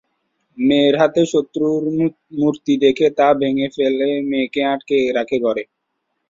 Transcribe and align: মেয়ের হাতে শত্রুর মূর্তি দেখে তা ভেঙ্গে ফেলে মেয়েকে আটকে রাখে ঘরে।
মেয়ের 0.57 0.95
হাতে 1.01 1.21
শত্রুর 1.31 1.83
মূর্তি 2.39 2.73
দেখে 2.83 3.07
তা 3.17 3.27
ভেঙ্গে 3.39 3.67
ফেলে 3.75 4.09
মেয়েকে 4.29 4.61
আটকে 4.73 4.97
রাখে 5.17 5.37
ঘরে। 5.45 5.63